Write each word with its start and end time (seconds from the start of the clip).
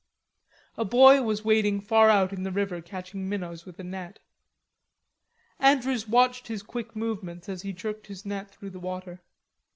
A 0.77 0.83
boy 0.83 1.21
was 1.21 1.45
wading 1.45 1.79
far 1.81 2.09
out 2.09 2.33
in 2.33 2.41
the 2.41 2.49
river 2.51 2.81
catching 2.81 3.29
minnows 3.29 3.67
with 3.67 3.79
a 3.79 3.83
net. 3.83 4.17
Andrews 5.59 6.07
watched 6.07 6.47
his 6.47 6.63
quick 6.63 6.95
movements 6.95 7.47
as 7.47 7.61
he 7.61 7.71
jerked 7.71 8.07
the 8.07 8.21
net 8.27 8.49
through 8.49 8.71
the 8.71 8.79
water. 8.79 9.21